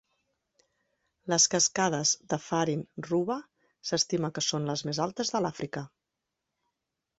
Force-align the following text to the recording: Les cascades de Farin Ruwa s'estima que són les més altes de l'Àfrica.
Les 1.33 1.45
cascades 1.55 2.13
de 2.33 2.39
Farin 2.47 2.81
Ruwa 3.09 3.37
s'estima 3.91 4.33
que 4.39 4.45
són 4.49 4.67
les 4.73 4.87
més 4.91 5.05
altes 5.09 5.37
de 5.37 5.45
l'Àfrica. 5.47 5.87